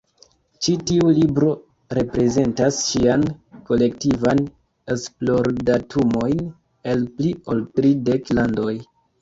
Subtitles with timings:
[0.67, 1.49] Ĉi tiu libro
[1.97, 3.25] reprezentas ŝian
[3.67, 4.41] kolektivan
[4.97, 6.43] esplordatumojn
[6.95, 8.77] el pli ol tridek landoj.